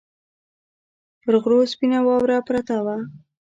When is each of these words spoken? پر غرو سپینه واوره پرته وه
پر 1.21 1.33
غرو 1.43 1.57
سپینه 1.71 1.99
واوره 2.05 2.37
پرته 2.47 2.75
وه 2.85 2.95